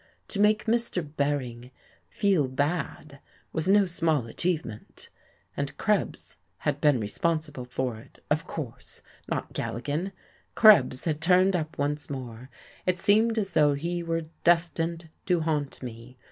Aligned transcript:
To 0.29 0.39
make 0.39 0.65
Mr. 0.65 1.07
Bering 1.15 1.69
"feel 2.09 2.47
bad" 2.47 3.19
was 3.53 3.69
no 3.69 3.85
small 3.85 4.25
achievement, 4.25 5.09
and 5.55 5.77
Krebs 5.77 6.37
had 6.57 6.81
been 6.81 6.99
responsible 6.99 7.65
for 7.65 7.97
it, 7.97 8.17
of 8.31 8.47
course, 8.47 9.03
not 9.27 9.53
Galligan. 9.53 10.11
Krebs 10.55 11.05
had 11.05 11.21
turned 11.21 11.55
up 11.55 11.77
once 11.77 12.09
more! 12.09 12.49
It 12.87 12.97
seemed 12.97 13.37
as 13.37 13.53
though 13.53 13.75
he 13.75 14.01
were 14.01 14.25
destined 14.43 15.07
to 15.27 15.41
haunt 15.41 15.83
me. 15.83 16.17